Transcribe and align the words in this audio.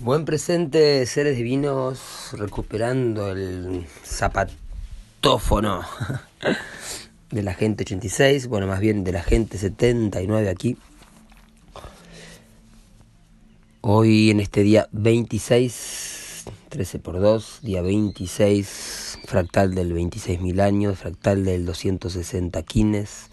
Buen 0.00 0.24
presente, 0.24 1.04
seres 1.06 1.36
divinos, 1.36 2.28
recuperando 2.34 3.32
el 3.32 3.84
zapatófono 4.04 5.82
de 7.32 7.42
la 7.42 7.52
gente 7.52 7.82
86, 7.82 8.46
bueno, 8.46 8.68
más 8.68 8.78
bien 8.78 9.02
de 9.02 9.10
la 9.10 9.24
gente 9.24 9.58
79 9.58 10.50
aquí. 10.50 10.76
Hoy 13.80 14.30
en 14.30 14.38
este 14.38 14.62
día 14.62 14.88
26, 14.92 16.44
13 16.68 16.98
por 17.00 17.18
2, 17.18 17.58
día 17.62 17.82
26, 17.82 19.18
fractal 19.24 19.74
del 19.74 19.92
26.000 19.92 20.60
años, 20.60 20.96
fractal 20.96 21.44
del 21.44 21.66
260 21.66 22.62
quines. 22.62 23.30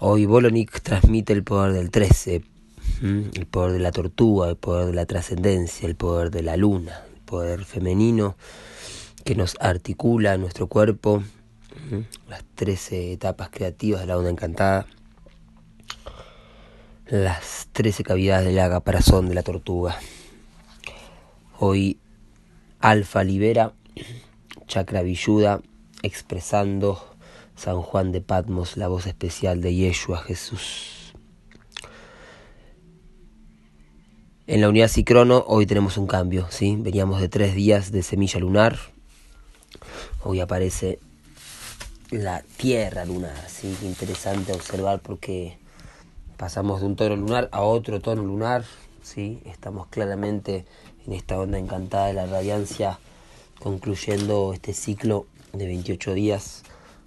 Hoy 0.00 0.24
Bolonik 0.24 0.80
transmite 0.80 1.34
el 1.34 1.44
poder 1.44 1.74
del 1.74 1.90
13 1.90 2.55
el 3.02 3.46
poder 3.46 3.72
de 3.72 3.78
la 3.80 3.92
tortuga, 3.92 4.48
el 4.48 4.56
poder 4.56 4.86
de 4.86 4.94
la 4.94 5.06
trascendencia, 5.06 5.88
el 5.88 5.96
poder 5.96 6.30
de 6.30 6.42
la 6.42 6.56
luna, 6.56 7.02
el 7.14 7.20
poder 7.22 7.64
femenino 7.64 8.36
que 9.24 9.34
nos 9.34 9.56
articula 9.60 10.36
nuestro 10.38 10.66
cuerpo, 10.66 11.22
las 12.28 12.44
trece 12.54 13.12
etapas 13.12 13.50
creativas 13.50 14.00
de 14.00 14.06
la 14.06 14.16
onda 14.16 14.30
encantada, 14.30 14.86
las 17.06 17.68
trece 17.72 18.02
cavidades 18.02 18.46
del 18.46 18.58
agaparazón 18.58 19.28
de 19.28 19.34
la 19.34 19.42
tortuga. 19.42 19.98
Hoy 21.58 21.98
Alfa 22.80 23.24
libera, 23.24 23.72
chakra 24.66 25.02
villuda, 25.02 25.60
expresando 26.02 27.16
San 27.56 27.80
Juan 27.82 28.12
de 28.12 28.20
Patmos, 28.20 28.76
la 28.76 28.88
voz 28.88 29.06
especial 29.06 29.60
de 29.60 29.74
Yeshua 29.74 30.18
Jesús. 30.18 30.95
En 34.48 34.60
la 34.60 34.68
unidad 34.68 34.86
Cicrono 34.86 35.44
hoy 35.48 35.66
tenemos 35.66 35.96
un 35.96 36.06
cambio, 36.06 36.46
¿sí? 36.50 36.76
Veníamos 36.78 37.20
de 37.20 37.28
tres 37.28 37.56
días 37.56 37.90
de 37.90 38.04
semilla 38.04 38.38
lunar. 38.38 38.78
Hoy 40.22 40.38
aparece 40.38 41.00
la 42.12 42.44
tierra 42.56 43.04
lunar, 43.04 43.36
¿sí? 43.48 43.76
interesante 43.82 44.52
observar 44.52 45.00
porque 45.00 45.58
pasamos 46.36 46.80
de 46.80 46.86
un 46.86 46.94
tono 46.94 47.16
lunar 47.16 47.48
a 47.50 47.62
otro 47.62 48.00
tono 48.00 48.22
lunar, 48.22 48.64
¿sí? 49.02 49.40
Estamos 49.46 49.88
claramente 49.88 50.64
en 51.08 51.14
esta 51.14 51.40
onda 51.40 51.58
encantada 51.58 52.06
de 52.06 52.12
la 52.12 52.26
radiancia, 52.26 53.00
concluyendo 53.58 54.52
este 54.52 54.74
ciclo 54.74 55.26
de 55.54 55.66
28 55.66 56.14
días 56.14 56.62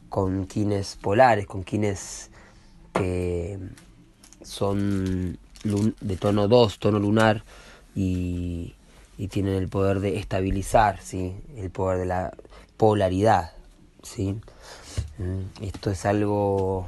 con 0.09 0.45
quines 0.45 0.97
polares, 0.97 1.47
con 1.47 1.63
quines 1.63 2.31
que 2.93 3.59
son 4.41 5.39
de 5.63 6.17
tono 6.17 6.47
2, 6.47 6.79
tono 6.79 6.99
lunar, 6.99 7.43
y, 7.95 8.75
tienen 9.29 9.55
el 9.55 9.67
poder 9.67 9.99
de 9.99 10.17
estabilizar, 10.17 11.01
¿sí? 11.01 11.35
el 11.57 11.69
poder 11.69 11.99
de 11.99 12.05
la 12.05 12.31
polaridad. 12.77 13.51
¿sí? 14.01 14.39
Mm, 15.17 15.63
esto 15.63 15.91
es 15.91 16.05
algo 16.05 16.87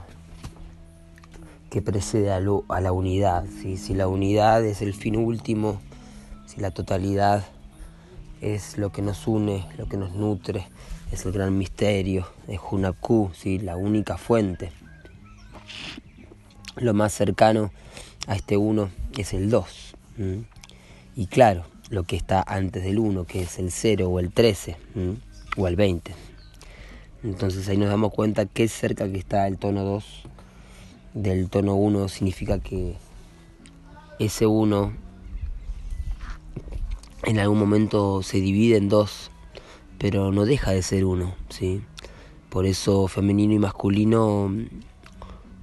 que 1.69 1.81
precede 1.81 2.31
a, 2.31 2.39
la 2.39 2.91
unidad. 2.93 3.43
¿sí? 3.61 3.75
Si 3.75 3.93
la 3.93 4.07
unidad 4.07 4.63
es 4.63 4.81
el 4.81 4.93
fin 4.93 5.17
último, 5.17 5.81
si 6.45 6.61
la 6.61 6.71
totalidad 6.71 7.43
es 8.39 8.77
lo 8.77 8.93
que 8.93 9.01
nos 9.01 9.27
une, 9.27 9.67
lo 9.77 9.87
que 9.89 9.97
nos 9.97 10.13
nutre, 10.13 10.69
es 11.11 11.25
el 11.25 11.33
gran 11.33 11.57
misterio, 11.57 12.25
es 12.47 12.61
Hunapku, 12.71 13.31
¿sí? 13.33 13.59
la 13.59 13.75
única 13.75 14.17
fuente. 14.17 14.71
Lo 16.77 16.93
más 16.93 17.13
cercano 17.13 17.71
a 18.27 18.35
este 18.35 18.57
1 18.57 18.89
es 19.17 19.33
el 19.33 19.49
2. 19.49 19.95
Y 21.15 21.27
claro, 21.27 21.65
lo 21.89 22.03
que 22.03 22.15
está 22.15 22.43
antes 22.45 22.83
del 22.83 22.99
1, 22.99 23.25
que 23.25 23.41
es 23.41 23.59
el 23.59 23.71
0 23.71 24.09
o 24.09 24.19
el 24.19 24.31
13 24.31 24.77
o 25.57 25.67
el 25.67 25.75
20. 25.75 26.13
Entonces 27.23 27.67
ahí 27.69 27.77
nos 27.77 27.89
damos 27.89 28.13
cuenta 28.13 28.45
que 28.45 28.67
cerca 28.67 29.11
que 29.11 29.17
está 29.17 29.47
el 29.47 29.57
tono 29.57 29.83
2 29.83 30.23
del 31.13 31.49
tono 31.49 31.75
1 31.75 32.07
significa 32.07 32.59
que 32.59 32.95
ese 34.19 34.45
1 34.45 34.93
en 37.23 37.39
algún 37.39 37.59
momento 37.59 38.23
se 38.23 38.39
divide 38.39 38.77
en 38.77 38.89
dos, 38.89 39.29
pero 39.97 40.31
no 40.31 40.45
deja 40.45 40.71
de 40.71 40.81
ser 40.81 41.05
uno, 41.05 41.35
¿sí? 41.49 41.81
Por 42.49 42.65
eso 42.65 43.07
femenino 43.07 43.53
y 43.53 43.59
masculino 43.59 44.51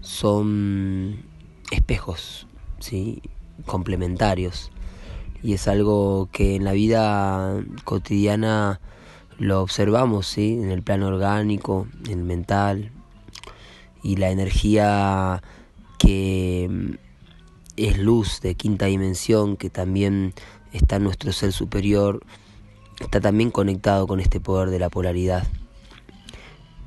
son 0.00 1.24
espejos, 1.70 2.46
¿sí? 2.80 3.22
complementarios. 3.66 4.70
Y 5.42 5.54
es 5.54 5.68
algo 5.68 6.28
que 6.32 6.56
en 6.56 6.64
la 6.64 6.72
vida 6.72 7.62
cotidiana 7.84 8.80
lo 9.38 9.62
observamos, 9.62 10.26
¿sí? 10.26 10.52
en 10.52 10.70
el 10.70 10.82
plano 10.82 11.08
orgánico, 11.08 11.86
en 12.06 12.18
el 12.18 12.24
mental. 12.24 12.90
Y 14.02 14.16
la 14.16 14.30
energía 14.30 15.42
que 15.98 16.68
mm, 16.70 16.94
es 17.76 17.98
luz 17.98 18.40
de 18.40 18.54
quinta 18.54 18.86
dimensión, 18.86 19.56
que 19.56 19.70
también 19.70 20.34
está 20.72 20.96
en 20.96 21.04
nuestro 21.04 21.32
ser 21.32 21.52
superior, 21.52 22.24
está 23.00 23.20
también 23.20 23.50
conectado 23.50 24.06
con 24.06 24.20
este 24.20 24.40
poder 24.40 24.70
de 24.70 24.78
la 24.78 24.90
polaridad. 24.90 25.46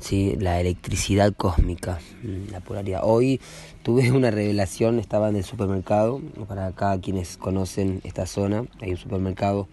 ¿Sí? 0.01 0.35
la 0.39 0.59
electricidad 0.59 1.33
cósmica, 1.33 1.99
mm, 2.23 2.51
la 2.51 2.59
polaridad. 2.59 3.01
Hoy 3.03 3.39
tuve 3.83 4.11
una 4.11 4.31
revelación, 4.31 4.99
estaba 4.99 5.29
en 5.29 5.37
el 5.37 5.43
supermercado, 5.43 6.21
para 6.47 6.67
acá 6.67 6.99
quienes 6.99 7.37
conocen 7.37 8.01
esta 8.03 8.25
zona, 8.25 8.65
hay 8.81 8.91
un 8.91 8.97
supermercado 8.97 9.67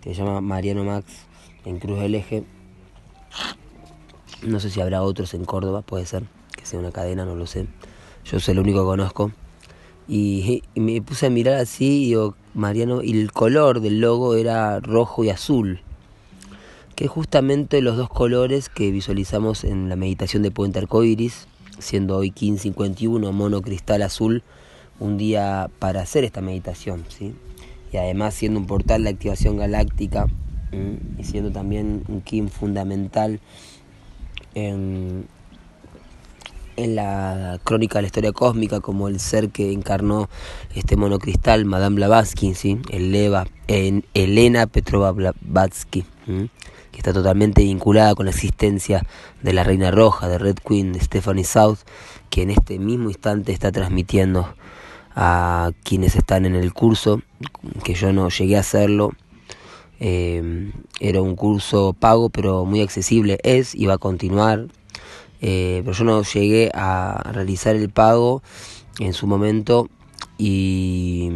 que 0.00 0.14
se 0.14 0.22
llama 0.22 0.40
Mariano 0.40 0.84
Max 0.84 1.06
en 1.64 1.78
Cruz 1.78 2.00
del 2.00 2.14
Eje. 2.14 2.44
No 4.42 4.60
sé 4.60 4.70
si 4.70 4.80
habrá 4.80 5.02
otros 5.02 5.34
en 5.34 5.44
Córdoba, 5.44 5.82
puede 5.82 6.06
ser, 6.06 6.24
que 6.56 6.66
sea 6.66 6.80
una 6.80 6.90
cadena, 6.90 7.24
no 7.24 7.36
lo 7.36 7.46
sé. 7.46 7.66
Yo 8.24 8.40
soy 8.40 8.52
el 8.52 8.60
único 8.60 8.80
que 8.80 8.86
conozco. 8.86 9.32
Y, 10.08 10.64
y 10.74 10.80
me 10.80 11.00
puse 11.00 11.26
a 11.26 11.30
mirar 11.30 11.54
así 11.54 12.02
y 12.02 12.06
digo, 12.06 12.34
Mariano, 12.54 13.02
y 13.02 13.18
el 13.18 13.32
color 13.32 13.80
del 13.80 14.00
logo 14.00 14.34
era 14.34 14.80
rojo 14.80 15.22
y 15.22 15.30
azul 15.30 15.81
que 16.94 17.08
justamente 17.08 17.80
los 17.80 17.96
dos 17.96 18.08
colores 18.08 18.68
que 18.68 18.90
visualizamos 18.90 19.64
en 19.64 19.88
la 19.88 19.96
meditación 19.96 20.42
de 20.42 20.50
Puente 20.50 20.78
Arcoiris, 20.78 21.46
siendo 21.78 22.16
hoy 22.16 22.28
1551 22.28 23.32
mono 23.32 23.62
cristal 23.62 24.02
azul, 24.02 24.42
un 25.00 25.18
día 25.18 25.70
para 25.78 26.02
hacer 26.02 26.24
esta 26.24 26.40
meditación, 26.40 27.04
¿sí? 27.08 27.34
y 27.92 27.96
además 27.96 28.34
siendo 28.34 28.60
un 28.60 28.66
portal 28.66 29.04
de 29.04 29.10
activación 29.10 29.56
galáctica 29.56 30.26
y 31.18 31.24
siendo 31.24 31.50
también 31.50 32.02
un 32.08 32.22
Kim 32.22 32.48
fundamental 32.48 33.40
en, 34.54 35.26
en 36.76 36.94
la 36.94 37.60
crónica 37.62 37.98
de 37.98 38.02
la 38.02 38.06
historia 38.06 38.32
cósmica 38.32 38.80
como 38.80 39.08
el 39.08 39.20
ser 39.20 39.50
que 39.50 39.72
encarnó 39.72 40.30
este 40.74 40.96
monocristal, 40.96 41.66
Madame 41.66 41.96
Blavatsky, 41.96 42.54
¿sí? 42.54 42.78
el 42.88 43.14
Elena 44.14 44.66
Petrova 44.66 45.12
Blavatsky 45.12 46.04
que 46.92 46.98
está 46.98 47.12
totalmente 47.12 47.62
vinculada 47.62 48.14
con 48.14 48.26
la 48.26 48.30
existencia 48.30 49.02
de 49.42 49.52
la 49.52 49.64
Reina 49.64 49.90
Roja, 49.90 50.28
de 50.28 50.38
Red 50.38 50.58
Queen, 50.66 50.92
de 50.92 51.00
Stephanie 51.00 51.44
South, 51.44 51.78
que 52.30 52.42
en 52.42 52.50
este 52.50 52.78
mismo 52.78 53.08
instante 53.08 53.52
está 53.52 53.72
transmitiendo 53.72 54.54
a 55.16 55.72
quienes 55.82 56.14
están 56.14 56.46
en 56.46 56.54
el 56.54 56.72
curso, 56.72 57.22
que 57.82 57.94
yo 57.94 58.12
no 58.12 58.28
llegué 58.28 58.56
a 58.56 58.60
hacerlo. 58.60 59.12
Eh, 60.00 60.72
era 61.00 61.22
un 61.22 61.36
curso 61.36 61.94
pago, 61.98 62.30
pero 62.30 62.64
muy 62.64 62.80
accesible. 62.80 63.38
Es 63.42 63.74
y 63.74 63.86
va 63.86 63.94
a 63.94 63.98
continuar. 63.98 64.68
Eh, 65.40 65.82
pero 65.84 65.96
yo 65.96 66.04
no 66.04 66.22
llegué 66.22 66.70
a 66.72 67.30
realizar 67.32 67.74
el 67.74 67.90
pago 67.90 68.42
en 69.00 69.12
su 69.12 69.26
momento 69.26 69.88
y 70.38 71.30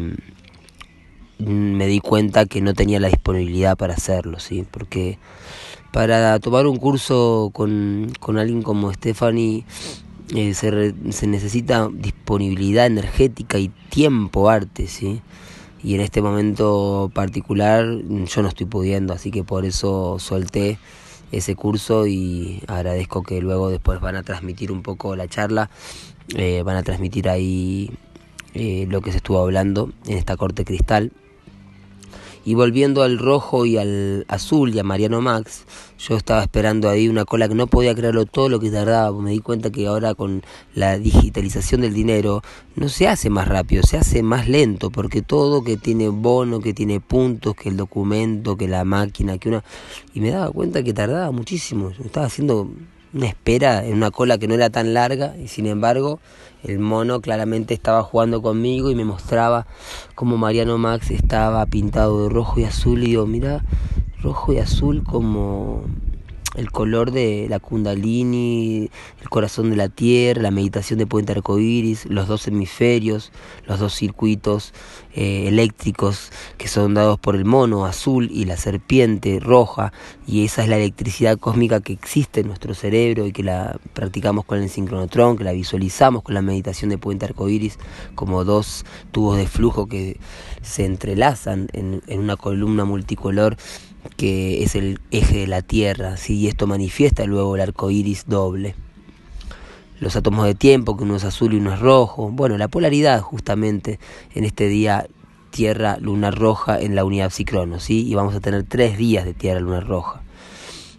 me 1.39 1.87
di 1.87 2.01
cuenta 2.01 2.47
que 2.47 2.61
no 2.61 2.73
tenía 2.73 3.01
la 3.01 3.09
disponibilidad 3.09 3.77
para 3.77 3.95
hacerlo, 3.95 4.39
¿sí? 4.39 4.65
Porque 4.71 5.19
para 5.97 6.39
tomar 6.41 6.67
un 6.67 6.77
curso 6.77 7.49
con, 7.55 8.13
con 8.21 8.37
alguien 8.37 8.61
como 8.61 8.93
Stephanie 8.93 9.65
eh, 10.35 10.53
se, 10.53 10.95
se, 11.11 11.27
necesita 11.27 11.89
disponibilidad 11.91 12.85
energética 12.85 13.59
y 13.59 13.69
tiempo 13.89 14.51
arte, 14.51 14.89
¿sí? 14.89 15.23
Y 15.83 15.95
en 15.95 16.03
este 16.03 16.21
momento 16.21 17.11
particular 17.15 17.87
yo 18.27 18.43
no 18.43 18.49
estoy 18.49 18.67
pudiendo, 18.67 19.15
así 19.15 19.31
que 19.31 19.43
por 19.43 19.65
eso 19.65 20.19
solté 20.19 20.79
ese 21.33 21.55
curso 21.55 22.07
y 22.07 22.63
agradezco 22.67 23.23
que 23.23 23.41
luego 23.41 23.71
después 23.71 23.99
van 23.99 24.17
a 24.17 24.23
transmitir 24.23 24.73
un 24.73 24.83
poco 24.83 25.17
la 25.17 25.29
charla, 25.29 25.71
eh, 26.35 26.61
van 26.63 26.77
a 26.77 26.83
transmitir 26.83 27.31
ahí 27.31 27.91
eh, 28.53 28.87
lo 28.91 29.01
que 29.01 29.13
se 29.13 29.17
estuvo 29.17 29.39
hablando 29.39 29.91
en 30.07 30.19
esta 30.19 30.37
corte 30.37 30.67
cristal 30.67 31.11
Y 32.47 32.55
volviendo 32.55 33.03
al 33.03 33.19
rojo 33.19 33.67
y 33.67 33.77
al 33.77 34.25
azul 34.29 34.73
y 34.73 34.79
a 34.79 34.85
Mariano 34.85 35.21
Max, 35.21 35.65
yo 35.99 36.17
estaba 36.17 36.43
esperando 36.43 36.89
ahí 36.89 37.09
una 37.09 37.25
cola 37.25 37.49
que 37.49 37.57
no 37.57 37.67
podía 37.67 37.93
creerlo 37.93 38.25
todo 38.25 38.49
lo 38.49 38.61
que 38.61 38.71
tardaba. 38.71 39.21
Me 39.21 39.33
di 39.33 39.41
cuenta 39.41 39.71
que 39.73 39.89
ahora 39.89 40.15
con 40.15 40.45
la 40.73 40.97
digitalización 40.97 41.81
del 41.81 41.93
dinero 41.93 42.43
no 42.77 42.89
se 42.89 43.09
hace 43.09 43.31
más 43.31 43.49
rápido, 43.49 43.83
se 43.83 43.97
hace 43.97 44.23
más 44.23 44.49
lento, 44.49 44.91
porque 44.91 45.23
todo 45.23 45.65
que 45.65 45.77
tiene 45.77 46.09
bono, 46.09 46.61
que 46.61 46.73
tiene 46.73 47.01
puntos, 47.01 47.57
que 47.57 47.69
el 47.69 47.77
documento, 47.77 48.57
que 48.57 48.69
la 48.69 48.85
máquina, 48.85 49.39
que 49.39 49.49
una... 49.49 49.65
Y 50.15 50.21
me 50.21 50.31
daba 50.31 50.53
cuenta 50.53 50.85
que 50.85 50.93
tardaba 50.93 51.33
muchísimo. 51.33 51.91
estaba 52.05 52.27
haciendo 52.27 52.71
una 53.17 53.27
espera 53.27 53.87
en 53.87 53.95
una 53.95 54.11
cola 54.11 54.37
que 54.37 54.47
no 54.47 54.55
era 54.55 54.69
tan 54.69 54.93
larga 54.93 55.35
y 55.43 55.49
sin 55.49 55.67
embargo 55.67 56.21
el 56.63 56.79
mono 56.79 57.21
claramente 57.23 57.73
estaba 57.73 58.03
jugando 58.03 58.43
conmigo 58.43 58.91
y 58.91 58.95
me 58.95 59.05
mostraba 59.05 59.67
cómo 60.15 60.37
Mariano 60.37 60.77
Max 60.77 61.11
estaba 61.11 61.65
pintado 61.67 62.25
de 62.25 62.29
rojo 62.29 62.61
y 62.61 62.65
azul 62.65 63.03
y 63.03 63.07
digo, 63.07 63.27
mira, 63.27 63.65
rojo 64.21 64.53
y 64.53 64.59
azul 64.59 65.03
como 65.03 65.85
el 66.57 66.71
color 66.71 67.13
de 67.13 67.47
la 67.49 67.61
kundalini, 67.61 68.91
el 69.21 69.29
corazón 69.29 69.71
de 69.71 69.77
la 69.77 69.89
tierra, 69.89 70.43
la 70.43 70.51
meditación 70.51 70.99
de 70.99 71.07
puente 71.07 71.33
arcoíris, 71.33 72.07
los 72.07 72.29
dos 72.29 72.49
hemisferios, 72.49 73.31
los 73.67 73.79
dos 73.79 73.95
circuitos 73.95 74.73
eh, 75.15 75.49
eléctricos 75.49 76.33
que 76.57 76.69
son 76.69 76.95
dados 76.95 77.19
por 77.19 77.37
el 77.37 77.45
mono 77.45 77.85
azul 77.85 78.31
y 78.33 78.45
la 78.45 78.57
serpiente 78.57 79.39
roja, 79.41 79.93
y 80.27 80.45
esa 80.45 80.63
es 80.63 80.69
la 80.69 80.77
electricidad 80.77 81.39
cósmica 81.39 81.81
que 81.81 81.93
existe 81.93 82.41
en 82.41 82.49
nuestro 82.49 82.75
cerebro 82.75 83.27
y 83.27 83.33
que 83.33 83.43
la 83.43 83.79
practicamos 83.93 84.45
con 84.45 84.63
el 84.63 84.69
sincronotrón, 84.69 85.37
que 85.37 85.45
la 85.45 85.53
visualizamos 85.53 86.23
con 86.23 86.35
la 86.35 86.43
meditación 86.43 86.91
de 86.91 86.99
puente 86.99 87.27
arcoíris 87.27 87.79
como 88.15 88.45
dos 88.45 88.85
tubos 89.13 89.37
de 89.37 89.47
flujo 89.47 89.87
que 89.87 90.19
se 90.63 90.85
entrelazan 90.85 91.69
en, 91.73 92.03
en 92.07 92.21
una 92.21 92.37
columna 92.37 92.85
multicolor 92.85 93.57
que 94.17 94.63
es 94.63 94.75
el 94.75 95.01
eje 95.11 95.39
de 95.39 95.47
la 95.47 95.63
Tierra, 95.63 96.17
¿sí? 96.17 96.35
y 96.35 96.49
esto 96.49 96.67
manifiesta 96.67 97.25
luego 97.25 97.57
el 97.57 97.63
arco 97.63 97.91
iris 97.91 98.25
doble. 98.27 98.75
Los 99.99 100.15
átomos 100.17 100.45
de 100.45 100.55
tiempo, 100.55 100.97
que 100.97 101.05
uno 101.05 101.17
es 101.17 101.25
azul 101.25 101.55
y 101.55 101.57
uno 101.57 101.73
es 101.73 101.81
rojo. 101.81 102.31
Bueno, 102.31 102.59
la 102.59 102.69
polaridad 102.69 103.23
justamente 103.23 103.99
en 104.35 104.45
este 104.45 104.69
día 104.69 105.07
Tierra, 105.51 105.97
Luna 105.99 106.31
Roja 106.31 106.79
en 106.81 106.95
la 106.95 107.05
unidad 107.05 107.31
psicrono, 107.31 107.81
¿sí? 107.81 108.07
y 108.07 108.15
vamos 108.15 108.35
a 108.35 108.41
tener 108.41 108.65
tres 108.65 108.99
días 108.99 109.25
de 109.25 109.33
Tierra, 109.33 109.61
Luna 109.61 109.81
Roja. 109.81 110.23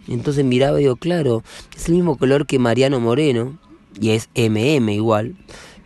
Entonces 0.08 0.44
miraba 0.44 0.80
y 0.80 0.84
digo, 0.84 0.96
claro, 0.96 1.42
es 1.76 1.88
el 1.88 1.94
mismo 1.94 2.16
color 2.16 2.46
que 2.46 2.58
Mariano 2.58 2.98
Moreno, 2.98 3.58
y 4.00 4.10
es 4.10 4.30
MM 4.34 4.88
igual, 4.90 5.36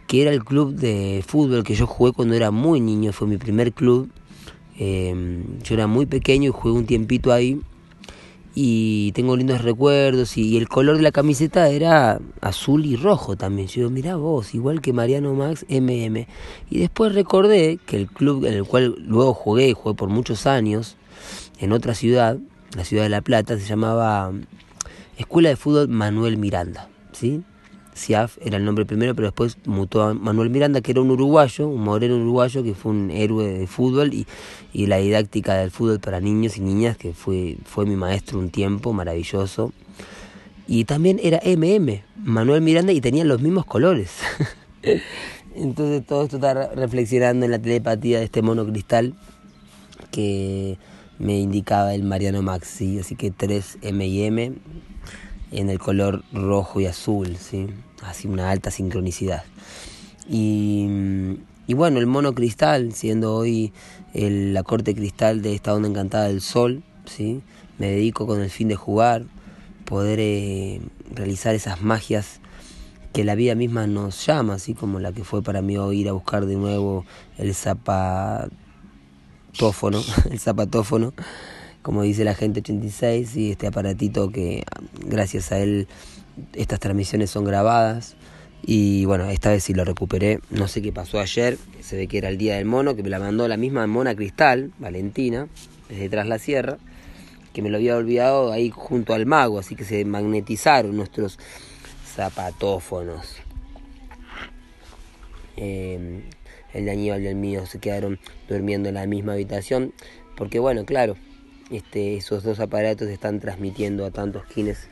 que 0.06 0.22
era 0.22 0.30
el 0.30 0.44
club 0.44 0.74
de 0.74 1.24
fútbol 1.26 1.64
que 1.64 1.74
yo 1.74 1.86
jugué 1.86 2.12
cuando 2.12 2.34
era 2.34 2.50
muy 2.50 2.80
niño, 2.80 3.12
fue 3.12 3.26
mi 3.26 3.36
primer 3.36 3.72
club, 3.72 4.10
Em, 4.78 5.60
yo 5.62 5.74
era 5.74 5.86
muy 5.86 6.06
pequeño 6.06 6.48
y 6.48 6.52
jugué 6.52 6.72
un 6.72 6.86
tiempito 6.86 7.32
ahí 7.32 7.60
y 8.54 9.12
tengo 9.12 9.36
lindos 9.36 9.62
recuerdos 9.62 10.36
y, 10.36 10.56
el 10.56 10.68
color 10.68 10.96
de 10.96 11.02
la 11.02 11.12
camiseta 11.12 11.68
era 11.68 12.20
azul 12.40 12.84
y 12.84 12.96
rojo 12.96 13.36
también. 13.36 13.68
Yo 13.68 13.82
digo, 13.82 13.90
mirá 13.90 14.16
vos, 14.16 14.54
igual 14.54 14.80
que 14.80 14.92
Mariano 14.92 15.34
Max 15.34 15.64
MM. 15.68 16.26
Y 16.70 16.78
después 16.78 17.14
recordé 17.14 17.78
que 17.86 17.96
el 17.96 18.08
club 18.08 18.44
en 18.44 18.54
el 18.54 18.64
cual 18.64 18.96
luego 18.98 19.34
jugué, 19.34 19.72
jugué 19.72 19.94
por 19.94 20.08
muchos 20.08 20.46
años, 20.46 20.96
en 21.58 21.72
otra 21.72 21.94
ciudad, 21.94 22.38
la 22.76 22.84
ciudad 22.84 23.04
de 23.04 23.08
La 23.08 23.20
Plata, 23.22 23.58
se 23.58 23.66
llamaba 23.66 24.32
Escuela 25.16 25.48
de 25.48 25.56
Fútbol 25.56 25.88
Manuel 25.88 26.36
Miranda, 26.36 26.88
¿sí? 27.12 27.42
Siaf 27.94 28.38
era 28.40 28.56
el 28.56 28.64
nombre 28.64 28.86
primero, 28.86 29.14
pero 29.14 29.28
después 29.28 29.58
mutó 29.66 30.02
a 30.02 30.14
Manuel 30.14 30.50
Miranda, 30.50 30.80
que 30.80 30.92
era 30.92 31.00
un 31.00 31.10
uruguayo, 31.10 31.68
un 31.68 31.82
moreno 31.82 32.16
uruguayo, 32.16 32.62
que 32.62 32.74
fue 32.74 32.92
un 32.92 33.10
héroe 33.10 33.46
de 33.46 33.66
fútbol 33.66 34.14
y, 34.14 34.26
y 34.72 34.86
la 34.86 34.96
didáctica 34.96 35.54
del 35.54 35.70
fútbol 35.70 36.00
para 36.00 36.20
niños 36.20 36.56
y 36.56 36.60
niñas, 36.60 36.96
que 36.96 37.12
fue, 37.12 37.56
fue 37.64 37.84
mi 37.84 37.96
maestro 37.96 38.38
un 38.38 38.50
tiempo, 38.50 38.92
maravilloso. 38.92 39.72
Y 40.66 40.84
también 40.84 41.20
era 41.22 41.40
MM, 41.44 42.02
Manuel 42.16 42.62
Miranda, 42.62 42.92
y 42.92 43.00
tenían 43.00 43.28
los 43.28 43.42
mismos 43.42 43.66
colores. 43.66 44.10
Entonces 45.54 46.06
todo 46.06 46.24
esto 46.24 46.36
está 46.36 46.70
reflexionando 46.74 47.44
en 47.44 47.50
la 47.50 47.58
telepatía 47.58 48.18
de 48.18 48.24
este 48.24 48.40
mono 48.40 48.66
cristal 48.66 49.14
que 50.10 50.78
me 51.18 51.38
indicaba 51.38 51.94
el 51.94 52.04
Mariano 52.04 52.42
Maxi, 52.42 52.98
así 52.98 53.16
que 53.16 53.30
3 53.30 53.78
M 53.82 54.06
y 54.06 54.22
M 54.24 54.52
en 55.52 55.70
el 55.70 55.78
color 55.78 56.24
rojo 56.32 56.80
y 56.80 56.86
azul, 56.86 57.36
¿sí? 57.36 57.68
así 58.02 58.26
una 58.26 58.50
alta 58.50 58.70
sincronicidad. 58.70 59.44
Y, 60.28 60.88
bueno, 61.68 62.00
el 62.00 62.06
mono 62.06 62.34
cristal, 62.34 62.92
siendo 62.92 63.34
hoy 63.34 63.72
el, 64.14 64.54
la 64.54 64.62
corte 64.62 64.94
cristal 64.94 65.42
de 65.42 65.54
esta 65.54 65.74
onda 65.74 65.88
encantada 65.88 66.28
del 66.28 66.40
sol, 66.40 66.82
¿sí? 67.04 67.42
me 67.78 67.88
dedico 67.88 68.26
con 68.26 68.40
el 68.40 68.50
fin 68.50 68.68
de 68.68 68.76
jugar, 68.76 69.24
poder 69.84 70.18
eh, 70.20 70.80
realizar 71.14 71.54
esas 71.54 71.82
magias 71.82 72.40
que 73.12 73.24
la 73.24 73.34
vida 73.34 73.54
misma 73.54 73.86
nos 73.86 74.26
llama, 74.26 74.54
así 74.54 74.72
como 74.74 74.98
la 75.00 75.12
que 75.12 75.22
fue 75.24 75.42
para 75.42 75.60
mí 75.60 75.76
hoy 75.76 76.00
ir 76.00 76.08
a 76.08 76.12
buscar 76.12 76.46
de 76.46 76.56
nuevo 76.56 77.04
el 77.36 77.54
zapatófono, 77.54 78.52
el 80.30 80.38
zapatófono 80.38 81.12
como 81.82 82.02
dice 82.02 82.24
la 82.24 82.34
gente 82.34 82.60
86, 82.60 83.36
y 83.36 83.50
este 83.50 83.66
aparatito 83.66 84.30
que 84.30 84.64
gracias 85.04 85.52
a 85.52 85.58
él 85.58 85.88
estas 86.54 86.80
transmisiones 86.80 87.30
son 87.30 87.44
grabadas. 87.44 88.16
Y 88.64 89.04
bueno, 89.06 89.28
esta 89.28 89.50
vez 89.50 89.64
sí 89.64 89.74
lo 89.74 89.84
recuperé. 89.84 90.38
No 90.50 90.68
sé 90.68 90.82
qué 90.82 90.92
pasó 90.92 91.18
ayer, 91.18 91.58
se 91.80 91.96
ve 91.96 92.06
que 92.06 92.18
era 92.18 92.28
el 92.28 92.38
día 92.38 92.56
del 92.56 92.64
mono, 92.64 92.94
que 92.94 93.02
me 93.02 93.10
la 93.10 93.18
mandó 93.18 93.48
la 93.48 93.56
misma 93.56 93.86
mona 93.88 94.14
cristal, 94.14 94.72
Valentina, 94.78 95.48
desde 95.88 96.08
tras 96.08 96.28
la 96.28 96.38
sierra, 96.38 96.78
que 97.52 97.60
me 97.60 97.70
lo 97.70 97.76
había 97.76 97.96
olvidado 97.96 98.52
ahí 98.52 98.70
junto 98.70 99.14
al 99.14 99.26
mago, 99.26 99.58
así 99.58 99.74
que 99.74 99.84
se 99.84 100.04
magnetizaron 100.04 100.96
nuestros 100.96 101.38
zapatófonos. 102.06 103.36
Eh, 105.56 106.22
el 106.72 106.84
de 106.84 106.90
Aníbal 106.90 107.22
y 107.22 107.26
el 107.26 107.36
mío 107.36 107.66
se 107.66 107.80
quedaron 107.80 108.18
durmiendo 108.48 108.88
en 108.88 108.94
la 108.94 109.06
misma 109.06 109.32
habitación, 109.32 109.92
porque 110.36 110.60
bueno, 110.60 110.84
claro, 110.84 111.16
este, 111.72 112.16
esos 112.16 112.44
dos 112.44 112.60
aparatos 112.60 113.08
están 113.08 113.40
transmitiendo 113.40 114.04
a 114.04 114.10
tantos 114.10 114.44
kines 114.44 114.88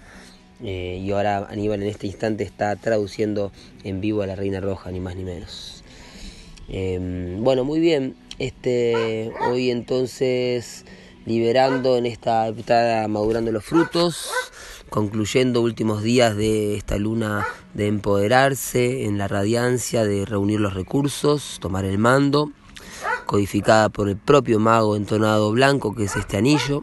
eh, 0.62 1.00
y 1.02 1.10
ahora 1.12 1.46
Aníbal 1.48 1.82
en 1.82 1.88
este 1.88 2.06
instante 2.06 2.44
está 2.44 2.74
traduciendo 2.76 3.52
en 3.84 4.00
vivo 4.00 4.22
a 4.22 4.26
la 4.26 4.36
Reina 4.36 4.60
Roja, 4.60 4.90
ni 4.90 5.00
más 5.00 5.16
ni 5.16 5.24
menos. 5.24 5.82
Em, 6.68 7.42
bueno, 7.42 7.64
muy 7.64 7.80
bien. 7.80 8.16
Este, 8.38 9.32
hoy 9.50 9.70
entonces 9.70 10.84
liberando 11.26 11.96
en 11.96 12.06
esta, 12.06 12.48
está 12.48 13.06
madurando 13.08 13.52
los 13.52 13.64
frutos, 13.64 14.30
concluyendo 14.88 15.60
últimos 15.60 16.02
días 16.02 16.36
de 16.36 16.76
esta 16.76 16.96
luna 16.96 17.46
de 17.74 17.86
empoderarse 17.86 19.04
en 19.04 19.18
la 19.18 19.28
radiancia, 19.28 20.04
de 20.04 20.24
reunir 20.24 20.60
los 20.60 20.74
recursos, 20.74 21.58
tomar 21.60 21.84
el 21.84 21.98
mando 21.98 22.50
codificada 23.30 23.90
por 23.90 24.08
el 24.08 24.16
propio 24.16 24.58
mago 24.58 24.96
entonado 24.96 25.52
blanco, 25.52 25.94
que 25.94 26.02
es 26.02 26.16
este 26.16 26.36
anillo. 26.36 26.82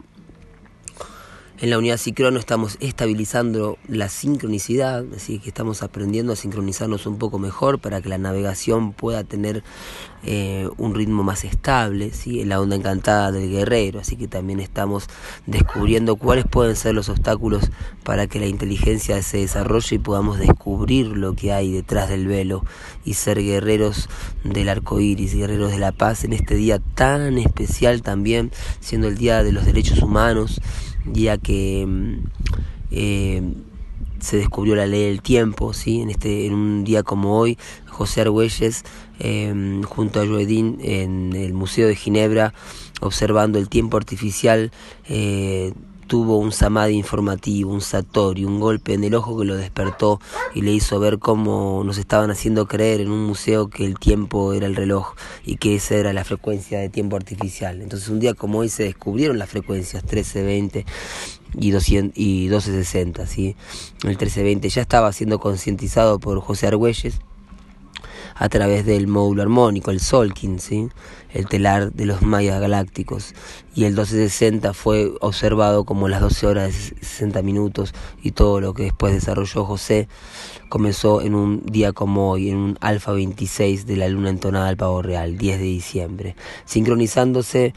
En 1.60 1.70
la 1.70 1.78
unidad 1.78 1.96
sincrono 1.96 2.38
estamos 2.38 2.76
estabilizando 2.78 3.78
la 3.88 4.08
sincronicidad, 4.08 5.04
así 5.16 5.40
que 5.40 5.48
estamos 5.48 5.82
aprendiendo 5.82 6.32
a 6.32 6.36
sincronizarnos 6.36 7.04
un 7.06 7.18
poco 7.18 7.40
mejor 7.40 7.80
para 7.80 8.00
que 8.00 8.08
la 8.08 8.16
navegación 8.16 8.92
pueda 8.92 9.24
tener 9.24 9.64
eh, 10.22 10.68
un 10.76 10.94
ritmo 10.94 11.24
más 11.24 11.42
estable, 11.42 12.12
¿sí? 12.12 12.40
en 12.40 12.50
la 12.50 12.60
onda 12.60 12.76
encantada 12.76 13.32
del 13.32 13.50
guerrero, 13.50 13.98
así 13.98 14.14
que 14.14 14.28
también 14.28 14.60
estamos 14.60 15.08
descubriendo 15.46 16.14
cuáles 16.14 16.44
pueden 16.44 16.76
ser 16.76 16.94
los 16.94 17.08
obstáculos 17.08 17.72
para 18.04 18.28
que 18.28 18.38
la 18.38 18.46
inteligencia 18.46 19.20
se 19.22 19.38
desarrolle 19.38 19.96
y 19.96 19.98
podamos 19.98 20.38
descubrir 20.38 21.08
lo 21.08 21.34
que 21.34 21.52
hay 21.52 21.72
detrás 21.72 22.08
del 22.08 22.28
velo 22.28 22.64
y 23.04 23.14
ser 23.14 23.42
guerreros 23.42 24.08
del 24.44 24.68
arco 24.68 25.00
iris, 25.00 25.34
guerreros 25.34 25.72
de 25.72 25.78
la 25.78 25.90
paz 25.90 26.22
en 26.22 26.34
este 26.34 26.54
día 26.54 26.78
tan 26.94 27.36
especial 27.36 28.02
también, 28.02 28.52
siendo 28.78 29.08
el 29.08 29.18
Día 29.18 29.42
de 29.42 29.50
los 29.50 29.66
Derechos 29.66 30.02
Humanos 30.02 30.60
día 31.12 31.38
que 31.38 31.84
mm, 31.86 32.14
eh, 32.90 33.42
se 34.20 34.36
descubrió 34.36 34.74
la 34.74 34.86
ley 34.86 35.04
del 35.04 35.22
tiempo, 35.22 35.72
¿sí? 35.72 36.00
en, 36.00 36.10
este, 36.10 36.46
en 36.46 36.54
un 36.54 36.84
día 36.84 37.02
como 37.02 37.38
hoy, 37.38 37.58
José 37.86 38.22
Argüelles, 38.22 38.84
eh, 39.20 39.80
junto 39.84 40.20
a 40.20 40.26
Joedín 40.26 40.78
en 40.80 41.34
el 41.34 41.52
Museo 41.52 41.88
de 41.88 41.96
Ginebra, 41.96 42.54
observando 43.00 43.58
el 43.58 43.68
tiempo 43.68 43.96
artificial, 43.96 44.70
eh, 45.08 45.72
tuvo 46.08 46.38
un 46.38 46.50
samadhi 46.50 46.94
informativo, 46.94 47.70
un 47.70 47.80
satori, 47.80 48.44
un 48.44 48.58
golpe 48.58 48.94
en 48.94 49.04
el 49.04 49.14
ojo 49.14 49.38
que 49.38 49.44
lo 49.44 49.54
despertó 49.54 50.20
y 50.54 50.62
le 50.62 50.72
hizo 50.72 50.98
ver 50.98 51.18
cómo 51.20 51.82
nos 51.84 51.98
estaban 51.98 52.30
haciendo 52.30 52.66
creer 52.66 53.02
en 53.02 53.10
un 53.10 53.24
museo 53.24 53.68
que 53.68 53.84
el 53.84 53.98
tiempo 53.98 54.52
era 54.54 54.66
el 54.66 54.74
reloj 54.74 55.14
y 55.44 55.56
que 55.56 55.76
esa 55.76 55.94
era 55.94 56.12
la 56.12 56.24
frecuencia 56.24 56.80
de 56.80 56.88
tiempo 56.88 57.14
artificial. 57.14 57.82
Entonces 57.82 58.08
un 58.08 58.18
día 58.18 58.34
como 58.34 58.58
hoy 58.58 58.70
se 58.70 58.84
descubrieron 58.84 59.38
las 59.38 59.50
frecuencias 59.50 60.02
1320 60.02 60.86
y, 61.54 61.70
200, 61.70 62.18
y 62.18 62.48
1260, 62.48 63.26
¿sí? 63.26 63.54
El 64.02 64.08
1320 64.08 64.68
ya 64.70 64.82
estaba 64.82 65.12
siendo 65.12 65.38
concientizado 65.38 66.18
por 66.18 66.40
José 66.40 66.66
Argüelles 66.66 67.20
a 68.38 68.48
través 68.48 68.86
del 68.86 69.08
módulo 69.08 69.42
armónico, 69.42 69.90
el 69.90 70.00
Solkin, 70.00 70.60
¿sí? 70.60 70.88
el 71.32 71.46
telar 71.46 71.92
de 71.92 72.06
los 72.06 72.22
mayas 72.22 72.60
galácticos. 72.60 73.34
Y 73.74 73.84
el 73.84 73.92
1260 73.92 74.72
fue 74.72 75.12
observado 75.20 75.84
como 75.84 76.08
las 76.08 76.20
12 76.20 76.46
horas 76.46 76.66
de 76.66 76.72
60 76.72 77.42
minutos 77.42 77.94
y 78.22 78.32
todo 78.32 78.60
lo 78.60 78.74
que 78.74 78.84
después 78.84 79.12
desarrolló 79.12 79.64
José 79.64 80.08
comenzó 80.68 81.22
en 81.22 81.34
un 81.34 81.62
día 81.64 81.92
como 81.92 82.30
hoy, 82.30 82.50
en 82.50 82.56
un 82.56 82.78
alfa 82.80 83.12
26 83.12 83.86
de 83.86 83.96
la 83.96 84.08
luna 84.08 84.30
entonada 84.30 84.68
al 84.68 84.76
pavo 84.76 85.02
real, 85.02 85.38
10 85.38 85.58
de 85.58 85.64
diciembre, 85.64 86.36
sincronizándose 86.64 87.74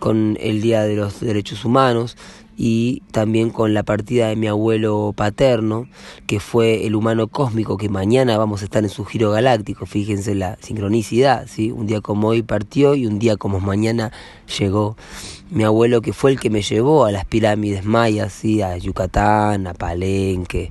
con 0.00 0.36
el 0.40 0.60
Día 0.60 0.82
de 0.82 0.96
los 0.96 1.20
Derechos 1.20 1.64
Humanos 1.64 2.16
y 2.56 3.02
también 3.10 3.50
con 3.50 3.74
la 3.74 3.82
partida 3.82 4.28
de 4.28 4.36
mi 4.36 4.46
abuelo 4.46 5.12
paterno, 5.16 5.88
que 6.26 6.40
fue 6.40 6.86
el 6.86 6.94
humano 6.94 7.26
cósmico 7.28 7.76
que 7.76 7.88
mañana 7.88 8.38
vamos 8.38 8.62
a 8.62 8.64
estar 8.64 8.84
en 8.84 8.90
su 8.90 9.04
giro 9.04 9.30
galáctico, 9.30 9.86
fíjense 9.86 10.34
la 10.34 10.56
sincronicidad, 10.60 11.46
¿sí? 11.48 11.72
un 11.72 11.86
día 11.86 12.00
como 12.00 12.28
hoy 12.28 12.42
partió 12.42 12.94
y 12.94 13.06
un 13.06 13.18
día 13.18 13.36
como 13.36 13.60
mañana 13.60 14.12
llegó 14.58 14.96
mi 15.50 15.64
abuelo 15.64 16.00
que 16.00 16.12
fue 16.12 16.30
el 16.30 16.40
que 16.40 16.50
me 16.50 16.62
llevó 16.62 17.04
a 17.04 17.12
las 17.12 17.24
pirámides 17.24 17.84
mayas, 17.84 18.32
¿sí? 18.32 18.62
a 18.62 18.76
Yucatán, 18.76 19.66
a 19.66 19.74
Palenque 19.74 20.70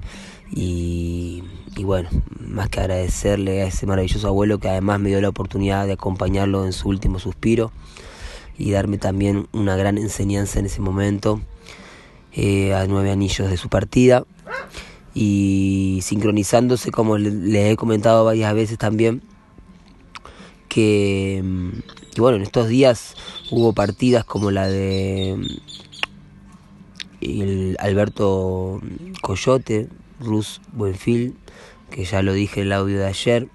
y, 0.51 1.43
y 1.75 1.83
bueno, 1.83 2.09
más 2.39 2.69
que 2.69 2.79
agradecerle 2.79 3.61
a 3.61 3.67
ese 3.67 3.85
maravilloso 3.85 4.27
abuelo 4.27 4.59
que 4.59 4.69
además 4.69 4.99
me 4.99 5.09
dio 5.09 5.19
la 5.19 5.29
oportunidad 5.29 5.85
de 5.85 5.93
acompañarlo 5.93 6.65
en 6.65 6.71
su 6.71 6.87
último 6.87 7.19
suspiro 7.19 7.71
y 8.57 8.71
darme 8.71 8.97
también 8.99 9.47
una 9.51 9.75
gran 9.75 9.97
enseñanza 9.97 10.59
en 10.59 10.67
ese 10.67 10.79
momento 10.79 11.41
eh, 12.35 12.73
a 12.73 12.85
nueve 12.87 13.11
anillos 13.11 13.49
de 13.49 13.57
su 13.57 13.69
partida. 13.69 14.25
Y 15.13 15.99
sincronizándose 16.01 16.91
como 16.91 17.17
le, 17.17 17.71
he 17.71 17.75
comentado 17.75 18.25
varias 18.25 18.53
veces 18.55 18.77
también 18.79 19.21
que, 20.67 21.43
bueno 22.17 22.37
en 22.37 22.41
estos 22.41 22.67
días 22.67 23.15
hubo 23.51 23.73
partidas 23.73 24.25
como 24.25 24.49
la 24.49 24.67
de 24.67 25.37
el 27.21 27.77
Alberto 27.79 28.81
Coyote 29.21 29.87
Rus 30.19 30.61
Buenfil 30.71 31.35
que 31.91 32.05
ya 32.05 32.23
lo 32.23 32.33
dije 32.33 32.61
en 32.61 32.67
el 32.67 32.73
audio 32.73 32.97
de 32.97 33.05
ayer 33.05 33.47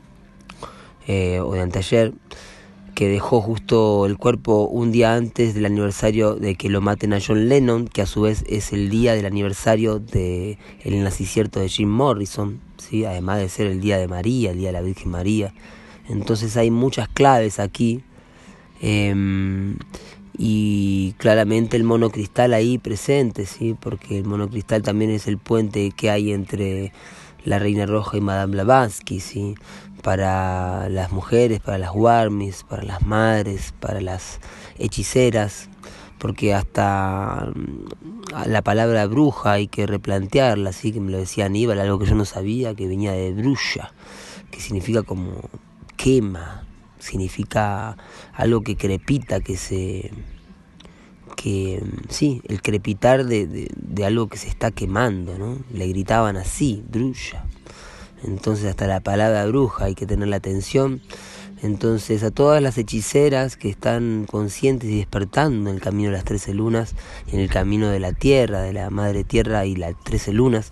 eh, 1.08 1.40
o 1.40 1.54
de 1.54 1.60
anteayer 1.60 2.12
que 2.98 3.08
dejó 3.08 3.40
justo 3.40 4.06
el 4.06 4.18
cuerpo 4.18 4.66
un 4.66 4.90
día 4.90 5.14
antes 5.14 5.54
del 5.54 5.66
aniversario 5.66 6.34
de 6.34 6.56
que 6.56 6.68
lo 6.68 6.80
maten 6.80 7.12
a 7.12 7.20
John 7.24 7.48
Lennon, 7.48 7.86
que 7.86 8.02
a 8.02 8.06
su 8.06 8.22
vez 8.22 8.44
es 8.48 8.72
el 8.72 8.90
día 8.90 9.14
del 9.14 9.24
aniversario 9.24 10.00
del 10.00 10.58
el 10.82 11.04
nacimiento 11.04 11.60
de 11.60 11.68
Jim 11.68 11.88
Morrison, 11.88 12.60
¿sí? 12.76 13.04
además 13.04 13.38
de 13.38 13.48
ser 13.50 13.68
el 13.68 13.80
día 13.80 13.98
de 13.98 14.08
María, 14.08 14.50
el 14.50 14.58
día 14.58 14.70
de 14.70 14.72
la 14.72 14.80
Virgen 14.80 15.12
María. 15.12 15.54
Entonces 16.08 16.56
hay 16.56 16.72
muchas 16.72 17.06
claves 17.08 17.60
aquí. 17.60 18.02
Em, 18.80 19.76
y 20.36 21.14
claramente 21.18 21.76
el 21.76 21.84
monocristal 21.84 22.52
ahí 22.52 22.78
presente, 22.78 23.46
¿sí? 23.46 23.76
porque 23.78 24.18
el 24.18 24.24
monocristal 24.24 24.82
también 24.82 25.12
es 25.12 25.28
el 25.28 25.38
puente 25.38 25.92
que 25.92 26.10
hay 26.10 26.32
entre 26.32 26.92
la 27.44 27.60
Reina 27.60 27.86
Roja 27.86 28.16
y 28.16 28.20
Madame 28.20 28.52
Blavatsky, 28.54 29.20
¿sí? 29.20 29.54
Para 30.02 30.88
las 30.88 31.12
mujeres, 31.12 31.60
para 31.60 31.78
las 31.78 31.90
warmis, 31.94 32.64
para 32.64 32.82
las 32.82 33.06
madres, 33.06 33.74
para 33.80 34.00
las 34.00 34.40
hechiceras, 34.78 35.68
porque 36.18 36.54
hasta 36.54 37.50
mm, 37.54 38.46
la 38.46 38.62
palabra 38.62 39.06
bruja 39.06 39.52
hay 39.52 39.68
que 39.68 39.86
replantearla, 39.86 40.70
así 40.70 40.92
que 40.92 41.00
me 41.00 41.10
lo 41.10 41.18
decía 41.18 41.46
Aníbal, 41.46 41.80
algo 41.80 41.98
que 41.98 42.06
yo 42.06 42.14
no 42.14 42.24
sabía, 42.24 42.74
que 42.74 42.88
venía 42.88 43.12
de 43.12 43.32
bruja, 43.32 43.92
que 44.50 44.60
significa 44.60 45.02
como 45.02 45.48
quema, 45.96 46.66
significa 46.98 47.96
algo 48.34 48.62
que 48.62 48.76
crepita, 48.76 49.40
que 49.40 49.56
se 49.56 50.10
que 51.36 51.80
sí, 52.08 52.42
el 52.48 52.62
crepitar 52.62 53.24
de, 53.24 53.46
de, 53.46 53.70
de 53.76 54.04
algo 54.04 54.28
que 54.28 54.36
se 54.36 54.48
está 54.48 54.72
quemando, 54.72 55.38
¿no? 55.38 55.58
Le 55.72 55.86
gritaban 55.86 56.36
así, 56.36 56.82
bruja. 56.90 57.44
Entonces 58.24 58.66
hasta 58.66 58.86
la 58.86 59.00
palabra 59.00 59.46
bruja 59.46 59.86
hay 59.86 59.94
que 59.94 60.06
tener 60.06 60.28
la 60.28 60.36
atención. 60.36 61.00
Entonces 61.62 62.22
a 62.22 62.30
todas 62.30 62.62
las 62.62 62.78
hechiceras 62.78 63.56
que 63.56 63.68
están 63.68 64.26
conscientes 64.30 64.88
y 64.90 64.98
despertando 64.98 65.70
en 65.70 65.76
el 65.76 65.82
camino 65.82 66.10
de 66.10 66.16
las 66.16 66.24
trece 66.24 66.54
lunas, 66.54 66.94
en 67.32 67.40
el 67.40 67.48
camino 67.48 67.88
de 67.88 68.00
la 68.00 68.12
tierra, 68.12 68.60
de 68.60 68.72
la 68.72 68.90
madre 68.90 69.24
tierra 69.24 69.66
y 69.66 69.74
las 69.74 69.94
trece 70.04 70.32
lunas, 70.32 70.70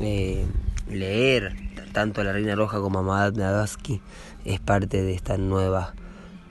eh, 0.00 0.46
leer 0.90 1.56
tanto 1.92 2.20
a 2.20 2.24
la 2.24 2.32
Reina 2.32 2.54
Roja 2.54 2.80
como 2.80 3.00
a 3.00 3.02
Madame 3.02 3.36
Blavatsky 3.36 4.00
es 4.44 4.60
parte 4.60 5.02
de 5.02 5.14
esta 5.14 5.36
nueva 5.36 5.94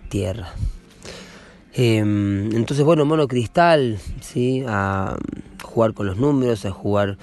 tierra. 0.10 0.54
Em, 1.74 2.56
entonces, 2.56 2.84
bueno, 2.84 3.06
mono 3.06 3.28
cristal, 3.28 4.00
¿sí? 4.22 4.64
a 4.68 5.16
jugar 5.62 5.94
con 5.94 6.08
los 6.08 6.18
números, 6.18 6.66
a 6.66 6.72
jugar 6.72 7.18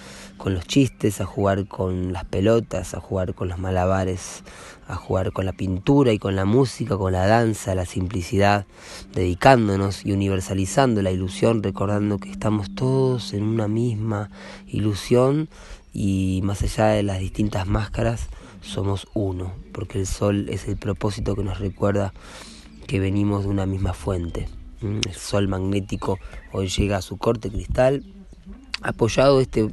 con 0.45 0.53
los 0.53 0.67
chistes, 0.67 1.23
a 1.23 1.25
jugar 1.25 1.67
con 1.67 2.13
las 2.13 2.27
pelotas, 2.27 2.93
a 2.93 3.01
jugar 3.01 3.35
con 3.35 3.49
los 3.49 3.59
malabares, 3.59 4.45
a 4.87 4.95
jugar 4.95 5.33
con 5.33 5.47
la 5.47 5.55
pintura 5.55 6.13
y 6.13 6.19
con 6.19 6.37
la 6.37 6.45
música, 6.45 6.99
con 6.99 7.15
la 7.15 7.27
danza, 7.27 7.75
la 7.75 7.87
simplicidad, 7.87 8.67
dedicándonos 9.15 10.05
y 10.05 10.13
universalizando 10.13 11.01
la 11.01 11.13
ilusión, 11.13 11.63
recordando 11.63 12.19
que 12.19 12.31
estamos 12.31 12.75
todos 12.75 13.33
en 13.33 13.43
una 13.43 13.69
misma 13.69 14.29
ilusión 14.67 15.49
y 15.95 16.43
más 16.45 16.61
allá 16.61 16.89
de 16.89 17.05
las 17.05 17.21
distintas 17.21 17.67
máscaras, 17.67 18.29
somos 18.61 19.07
uno, 19.15 19.55
porque 19.73 19.99
el 19.99 20.07
sol 20.07 20.51
es 20.51 20.69
el 20.69 20.77
propósito 20.77 21.37
que 21.37 21.43
nos 21.43 21.59
recuerda 21.59 22.13
que 22.87 23.01
venimos 23.01 23.45
de 23.45 23.49
una 23.49 23.65
misma 23.65 23.95
fuente. 23.95 24.47
Mm, 24.83 24.99
el 25.09 25.15
sol 25.15 25.49
magnético 25.49 26.19
hoy 26.53 26.69
llega 26.69 26.99
a 26.99 27.03
su 27.03 27.17
corte 27.17 27.49
cristal, 27.51 28.05
apoyado 28.85 29.41
este 29.41 29.69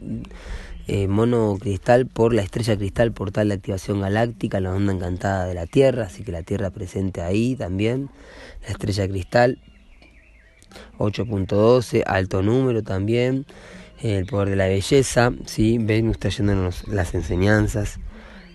eh, 0.87 1.07
mono 1.07 1.57
cristal 1.59 2.07
por 2.07 2.33
la 2.33 2.41
estrella 2.41 2.75
cristal, 2.75 3.11
portal 3.11 3.49
de 3.49 3.55
activación 3.55 4.01
galáctica, 4.01 4.59
la 4.59 4.73
onda 4.73 4.93
encantada 4.93 5.45
de 5.45 5.53
la 5.53 5.67
Tierra, 5.67 6.05
así 6.05 6.23
que 6.23 6.31
la 6.31 6.43
Tierra 6.43 6.71
presente 6.71 7.21
ahí 7.21 7.55
también, 7.55 8.09
la 8.63 8.69
estrella 8.69 9.07
cristal 9.07 9.59
8.12, 10.97 12.03
alto 12.05 12.41
número 12.41 12.83
también, 12.83 13.45
el 14.01 14.25
poder 14.25 14.49
de 14.49 14.55
la 14.55 14.67
belleza, 14.67 15.31
¿sí? 15.45 15.77
Venus 15.77 16.17
trayéndonos 16.19 16.87
las 16.87 17.13
enseñanzas, 17.13 17.99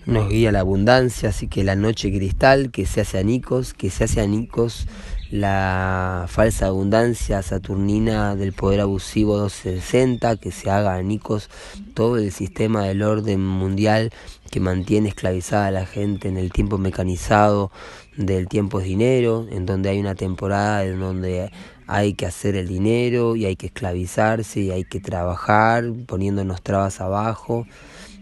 nos 0.05 0.29
guía 0.29 0.51
la 0.51 0.61
abundancia, 0.61 1.29
así 1.29 1.47
que 1.47 1.63
la 1.63 1.75
noche 1.75 2.11
cristal 2.11 2.71
que 2.71 2.85
se 2.85 3.01
hace 3.01 3.17
anicos, 3.17 3.73
que 3.73 3.89
se 3.89 4.05
hace 4.05 4.21
anicos 4.21 4.87
la 5.31 6.25
falsa 6.29 6.67
abundancia 6.67 7.41
saturnina 7.41 8.35
del 8.35 8.53
poder 8.53 8.81
abusivo 8.81 9.37
260, 9.37 10.37
que 10.37 10.51
se 10.51 10.69
haga 10.69 10.95
anicos 10.95 11.49
todo 11.93 12.17
el 12.17 12.31
sistema 12.31 12.83
del 12.83 13.03
orden 13.03 13.45
mundial 13.45 14.11
que 14.49 14.59
mantiene 14.59 15.09
esclavizada 15.09 15.67
a 15.67 15.71
la 15.71 15.85
gente 15.85 16.29
en 16.29 16.37
el 16.37 16.51
tiempo 16.51 16.77
mecanizado 16.77 17.71
del 18.15 18.47
tiempo 18.47 18.79
es 18.79 18.85
dinero, 18.85 19.47
en 19.51 19.65
donde 19.65 19.89
hay 19.89 19.99
una 19.99 20.15
temporada 20.15 20.83
en 20.85 20.99
donde 20.99 21.51
hay 21.87 22.13
que 22.13 22.25
hacer 22.25 22.55
el 22.55 22.67
dinero 22.67 23.35
y 23.35 23.45
hay 23.45 23.55
que 23.55 23.67
esclavizarse 23.67 24.59
y 24.59 24.71
hay 24.71 24.83
que 24.83 24.99
trabajar 24.99 25.85
poniéndonos 26.05 26.61
trabas 26.61 27.01
abajo 27.01 27.65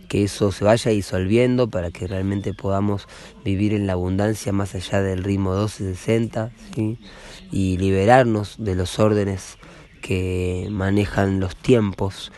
que 0.08 0.24
eso 0.24 0.52
se 0.52 0.64
vaya 0.64 0.92
disolviendo 0.92 1.70
para 1.70 1.92
que 1.92 2.08
realmente 2.08 2.54
podamos 2.54 3.08
vivir 3.44 3.74
en 3.74 3.88
la 3.88 3.94
abundancia 3.94 4.52
más 4.52 4.76
allá 4.76 5.02
del 5.02 5.24
ritmo 5.24 5.52
1260 5.52 6.52
¿sí? 6.76 7.00
y 7.52 7.78
liberarnos 7.78 8.56
de 8.60 8.76
los 8.76 9.00
órdenes 9.00 9.58
que 10.02 10.68
manejan 10.70 11.40
los 11.40 11.56
tiempos 11.56 12.32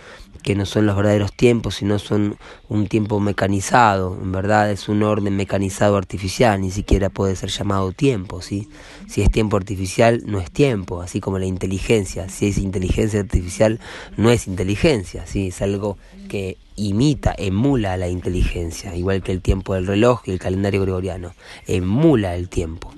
que 0.47 0.55
no 0.55 0.65
son 0.65 0.85
los 0.85 0.95
verdaderos 0.95 1.33
tiempos, 1.33 1.75
sino 1.75 1.99
son 1.99 2.37
un 2.69 2.87
tiempo 2.87 3.19
mecanizado, 3.19 4.17
en 4.21 4.31
verdad 4.31 4.71
es 4.71 4.87
un 4.87 5.03
orden 5.03 5.35
mecanizado 5.35 5.97
artificial, 5.97 6.61
ni 6.61 6.71
siquiera 6.71 7.09
puede 7.09 7.35
ser 7.35 7.49
llamado 7.49 7.91
tiempo, 7.91 8.41
¿sí? 8.41 8.69
Si 9.09 9.21
es 9.21 9.29
tiempo 9.29 9.57
artificial, 9.57 10.23
no 10.25 10.39
es 10.39 10.49
tiempo, 10.49 11.01
así 11.01 11.19
como 11.19 11.37
la 11.37 11.45
inteligencia, 11.47 12.29
si 12.29 12.47
es 12.47 12.59
inteligencia 12.59 13.19
artificial, 13.19 13.81
no 14.15 14.31
es 14.31 14.47
inteligencia, 14.47 15.27
¿sí? 15.27 15.47
Es 15.47 15.61
algo 15.61 15.97
que 16.29 16.55
imita, 16.77 17.35
emula 17.37 17.97
la 17.97 18.07
inteligencia, 18.07 18.95
igual 18.95 19.23
que 19.23 19.33
el 19.33 19.41
tiempo 19.41 19.73
del 19.73 19.85
reloj 19.85 20.21
y 20.27 20.31
el 20.31 20.39
calendario 20.39 20.81
gregoriano, 20.81 21.33
emula 21.67 22.37
el 22.37 22.47
tiempo. 22.47 22.93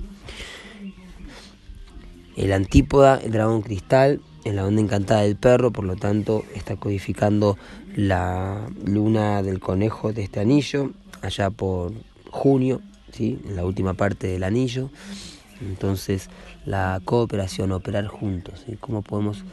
El 2.36 2.52
antípoda, 2.52 3.20
el 3.20 3.32
dragón 3.32 3.62
cristal, 3.62 4.20
en 4.44 4.56
la 4.56 4.64
onda 4.64 4.80
encantada 4.80 5.22
del 5.22 5.36
perro, 5.36 5.70
por 5.70 5.84
lo 5.84 5.96
tanto 5.96 6.44
está 6.54 6.76
codificando 6.76 7.58
la 7.94 8.68
luna 8.84 9.42
del 9.42 9.60
conejo 9.60 10.12
de 10.12 10.22
este 10.22 10.40
anillo, 10.40 10.90
allá 11.22 11.50
por 11.50 11.92
junio, 12.30 12.80
¿sí? 13.12 13.38
en 13.46 13.56
la 13.56 13.64
última 13.64 13.94
parte 13.94 14.26
del 14.28 14.44
anillo. 14.44 14.90
Entonces 15.60 16.30
la 16.64 17.00
cooperación, 17.04 17.72
operar 17.72 18.06
juntos, 18.06 18.64
¿sí? 18.66 18.76
cómo 18.80 19.02
podemos 19.02 19.44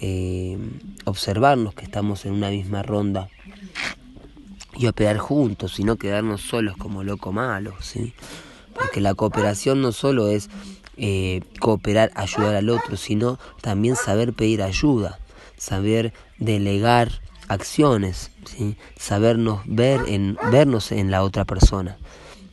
eh, 0.00 0.58
observarnos 1.04 1.74
que 1.74 1.84
estamos 1.84 2.24
en 2.26 2.32
una 2.32 2.50
misma 2.50 2.82
ronda 2.82 3.28
y 4.76 4.86
operar 4.86 5.18
juntos 5.18 5.78
y 5.78 5.84
no 5.84 5.96
quedarnos 5.96 6.42
solos 6.42 6.76
como 6.76 7.04
loco 7.04 7.32
malo, 7.32 7.74
¿sí? 7.80 8.12
porque 8.74 9.00
la 9.00 9.14
cooperación 9.14 9.80
no 9.80 9.92
solo 9.92 10.28
es 10.28 10.50
eh, 10.96 11.42
cooperar, 11.60 12.10
ayudar 12.14 12.54
al 12.54 12.70
otro, 12.70 12.96
sino 12.96 13.38
también 13.60 13.96
saber 13.96 14.32
pedir 14.32 14.62
ayuda, 14.62 15.18
saber 15.56 16.12
delegar 16.38 17.20
acciones, 17.48 18.30
¿sí? 18.44 18.76
sabernos 18.96 19.60
ver 19.66 20.00
en, 20.06 20.36
vernos 20.50 20.92
en 20.92 21.10
la 21.10 21.22
otra 21.22 21.44
persona. 21.44 21.96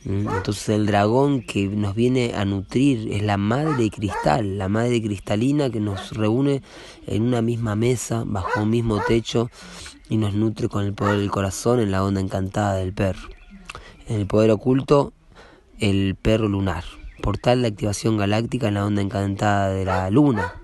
Entonces 0.04 0.68
el 0.70 0.86
dragón 0.86 1.42
que 1.42 1.68
nos 1.68 1.94
viene 1.94 2.32
a 2.34 2.44
nutrir 2.44 3.12
es 3.12 3.22
la 3.22 3.36
madre 3.36 3.88
cristal, 3.88 4.58
la 4.58 4.68
madre 4.68 5.00
cristalina 5.00 5.70
que 5.70 5.78
nos 5.78 6.10
reúne 6.10 6.62
en 7.06 7.22
una 7.22 7.40
misma 7.40 7.76
mesa, 7.76 8.24
bajo 8.26 8.62
un 8.62 8.70
mismo 8.70 9.00
techo 9.06 9.48
y 10.08 10.16
nos 10.16 10.34
nutre 10.34 10.68
con 10.68 10.84
el 10.84 10.92
poder 10.92 11.18
del 11.18 11.30
corazón 11.30 11.78
en 11.78 11.92
la 11.92 12.02
onda 12.02 12.20
encantada 12.20 12.74
del 12.74 12.92
perro. 12.92 13.28
En 14.08 14.18
el 14.18 14.26
poder 14.26 14.50
oculto, 14.50 15.12
el 15.78 16.16
perro 16.20 16.48
lunar. 16.48 16.82
Portal 17.22 17.62
de 17.62 17.68
activación 17.68 18.18
galáctica 18.18 18.68
en 18.68 18.74
la 18.74 18.84
onda 18.84 19.00
encantada 19.00 19.70
de 19.70 19.84
la 19.84 20.10
luna, 20.10 20.54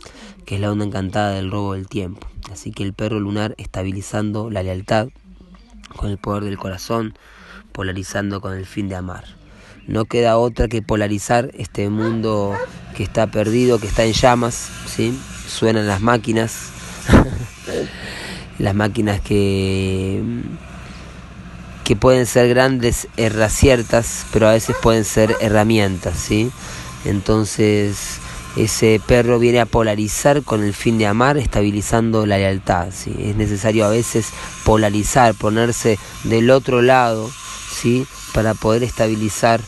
que 0.44 0.56
es 0.56 0.60
la 0.60 0.70
onda 0.70 0.84
encantada 0.84 1.30
del 1.30 1.50
robo 1.50 1.74
del 1.74 1.88
tiempo. 1.88 2.26
Así 2.52 2.72
que 2.72 2.82
el 2.82 2.92
perro 2.92 3.20
lunar 3.20 3.54
estabilizando 3.58 4.50
la 4.50 4.62
lealtad 4.62 5.08
con 5.96 6.10
el 6.10 6.18
poder 6.18 6.44
del 6.44 6.58
corazón, 6.58 7.14
polarizando 7.72 8.40
con 8.40 8.54
el 8.54 8.66
fin 8.66 8.88
de 8.88 8.96
amar. 8.96 9.24
No 9.86 10.04
queda 10.04 10.36
otra 10.36 10.68
que 10.68 10.82
polarizar 10.82 11.50
este 11.54 11.88
mundo 11.88 12.54
que 12.96 13.04
está 13.04 13.28
perdido, 13.28 13.78
que 13.78 13.86
está 13.86 14.04
en 14.04 14.12
llamas, 14.12 14.68
¿sí? 14.86 15.18
Suenan 15.46 15.86
las 15.86 16.00
máquinas, 16.00 16.70
las 18.58 18.74
máquinas 18.74 19.20
que 19.20 20.22
que 21.88 21.96
pueden 21.96 22.26
ser 22.26 22.50
grandes 22.50 23.08
herraciertas, 23.16 24.26
pero 24.30 24.46
a 24.46 24.52
veces 24.52 24.76
pueden 24.82 25.06
ser 25.06 25.34
herramientas, 25.40 26.18
¿sí? 26.18 26.50
Entonces, 27.06 28.18
ese 28.56 29.00
perro 29.06 29.38
viene 29.38 29.58
a 29.58 29.64
polarizar 29.64 30.42
con 30.42 30.62
el 30.62 30.74
fin 30.74 30.98
de 30.98 31.06
amar, 31.06 31.38
estabilizando 31.38 32.26
la 32.26 32.36
lealtad, 32.36 32.88
¿sí? 32.92 33.14
Es 33.18 33.36
necesario 33.36 33.86
a 33.86 33.88
veces 33.88 34.26
polarizar, 34.64 35.34
ponerse 35.34 35.98
del 36.24 36.50
otro 36.50 36.82
lado, 36.82 37.30
¿sí? 37.72 38.06
Para 38.34 38.52
poder 38.52 38.82
estabilizar 38.82 39.62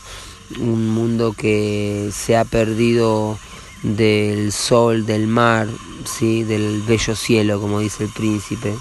un 0.59 0.91
mundo 0.91 1.33
que 1.33 2.11
se 2.13 2.37
ha 2.37 2.45
perdido 2.45 3.39
del 3.83 4.53
sol, 4.53 5.07
del 5.07 5.27
mar, 5.27 5.69
¿sí? 6.05 6.45
del 6.45 6.83
bello 6.83 7.17
cielo, 7.17 7.63
como 7.63 7.79
dice 7.79 8.05
el 8.05 8.11
príncipe 8.11 8.75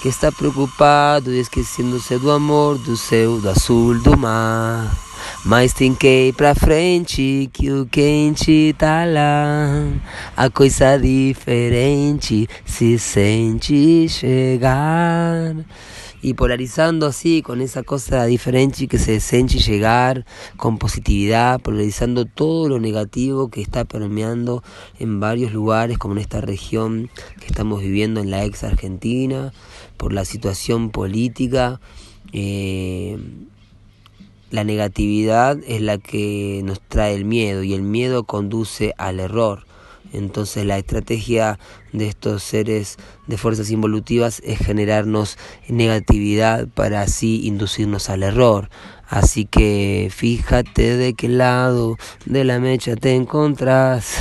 que 0.00 0.08
está 0.08 0.32
preocupado 0.32 1.32
esquecendo-se 1.32 2.16
do 2.18 2.30
amor 2.30 2.78
do 2.78 2.96
céu, 2.96 3.38
do 3.38 3.50
azul 3.50 3.98
do 4.00 4.16
mar. 4.16 4.90
Mas 5.44 5.72
tem 5.72 5.94
que 5.94 6.28
ir 6.28 6.32
pra 6.32 6.54
frente, 6.54 7.50
que 7.52 7.70
o 7.70 7.86
quente 7.86 8.74
tá 8.78 9.04
lá. 9.04 9.92
A 10.36 10.48
coisa 10.48 10.98
diferente 10.98 12.48
se 12.64 12.98
sente 12.98 14.08
chegar. 14.08 15.54
Y 16.22 16.34
polarizando 16.34 17.06
así 17.06 17.42
con 17.42 17.60
esa 17.60 17.82
cosa 17.82 18.24
diferente 18.24 18.88
que 18.88 18.98
se 18.98 19.12
desence 19.12 19.58
llegar, 19.58 20.26
con 20.56 20.78
positividad, 20.78 21.60
polarizando 21.60 22.24
todo 22.24 22.68
lo 22.68 22.78
negativo 22.78 23.48
que 23.48 23.62
está 23.62 23.84
permeando 23.84 24.62
en 24.98 25.20
varios 25.20 25.52
lugares, 25.52 25.98
como 25.98 26.14
en 26.14 26.20
esta 26.20 26.40
región 26.40 27.10
que 27.40 27.46
estamos 27.46 27.80
viviendo 27.80 28.20
en 28.20 28.30
la 28.30 28.44
ex 28.44 28.64
Argentina, 28.64 29.52
por 29.96 30.12
la 30.12 30.24
situación 30.24 30.90
política. 30.90 31.80
Eh, 32.32 33.18
la 34.50 34.64
negatividad 34.64 35.58
es 35.66 35.80
la 35.80 35.98
que 35.98 36.60
nos 36.64 36.80
trae 36.80 37.14
el 37.14 37.24
miedo 37.24 37.62
y 37.62 37.72
el 37.72 37.82
miedo 37.82 38.24
conduce 38.24 38.94
al 38.98 39.20
error. 39.20 39.69
Entonces 40.12 40.66
la 40.66 40.78
estrategia 40.78 41.58
de 41.92 42.08
estos 42.08 42.42
seres 42.42 42.96
de 43.26 43.38
fuerzas 43.38 43.70
involutivas 43.70 44.42
es 44.44 44.58
generarnos 44.58 45.38
negatividad 45.68 46.68
para 46.68 47.02
así 47.02 47.46
inducirnos 47.46 48.10
al 48.10 48.22
error. 48.22 48.70
Así 49.08 49.44
que 49.44 50.08
fíjate 50.14 50.96
de 50.96 51.14
qué 51.14 51.28
lado 51.28 51.96
de 52.26 52.44
la 52.44 52.60
mecha 52.60 52.94
te 52.96 53.14
encontrás 53.14 54.16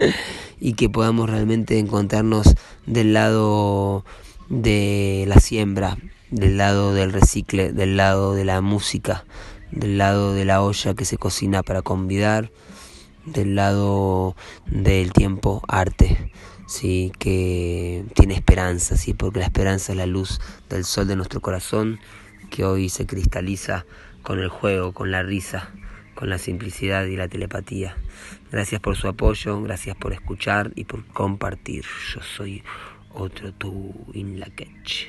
y 0.60 0.74
que 0.74 0.88
podamos 0.88 1.30
realmente 1.30 1.78
encontrarnos 1.78 2.54
del 2.86 3.14
lado 3.14 4.04
de 4.48 5.24
la 5.28 5.38
siembra, 5.38 5.96
del 6.30 6.56
lado 6.56 6.92
del 6.92 7.12
recicle, 7.12 7.72
del 7.72 7.96
lado 7.96 8.34
de 8.34 8.44
la 8.44 8.60
música, 8.60 9.24
del 9.70 9.98
lado 9.98 10.34
de 10.34 10.44
la 10.44 10.62
olla 10.62 10.94
que 10.94 11.04
se 11.04 11.18
cocina 11.18 11.62
para 11.62 11.82
convidar 11.82 12.50
del 13.24 13.54
lado 13.54 14.36
del 14.66 15.12
tiempo 15.12 15.62
arte, 15.68 16.32
sí, 16.66 17.12
que 17.18 18.04
tiene 18.14 18.34
esperanza, 18.34 18.96
sí, 18.96 19.14
porque 19.14 19.40
la 19.40 19.46
esperanza 19.46 19.92
es 19.92 19.98
la 19.98 20.06
luz 20.06 20.40
del 20.68 20.84
sol 20.84 21.06
de 21.06 21.16
nuestro 21.16 21.40
corazón 21.40 22.00
que 22.50 22.64
hoy 22.64 22.88
se 22.88 23.06
cristaliza 23.06 23.86
con 24.22 24.38
el 24.38 24.48
juego, 24.48 24.92
con 24.92 25.10
la 25.10 25.22
risa, 25.22 25.70
con 26.14 26.28
la 26.28 26.38
simplicidad 26.38 27.06
y 27.06 27.16
la 27.16 27.28
telepatía. 27.28 27.96
Gracias 28.50 28.80
por 28.80 28.96
su 28.96 29.08
apoyo, 29.08 29.60
gracias 29.62 29.96
por 29.96 30.12
escuchar 30.12 30.72
y 30.74 30.84
por 30.84 31.04
compartir. 31.06 31.84
Yo 32.14 32.20
soy 32.22 32.62
otro 33.14 33.52
tú 33.52 33.94
in 34.12 34.38
la 34.38 34.46
catch. 34.46 35.06